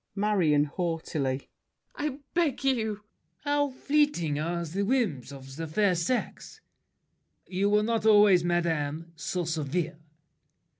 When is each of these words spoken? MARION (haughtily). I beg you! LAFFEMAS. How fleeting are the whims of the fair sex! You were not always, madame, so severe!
MARION 0.15 0.63
(haughtily). 0.63 1.47
I 1.93 2.17
beg 2.33 2.63
you! 2.63 2.93
LAFFEMAS. 2.95 3.05
How 3.43 3.69
fleeting 3.69 4.39
are 4.39 4.65
the 4.65 4.81
whims 4.83 5.31
of 5.31 5.55
the 5.57 5.67
fair 5.67 5.93
sex! 5.93 6.59
You 7.45 7.69
were 7.69 7.83
not 7.83 8.07
always, 8.07 8.43
madame, 8.43 9.11
so 9.15 9.45
severe! 9.45 9.99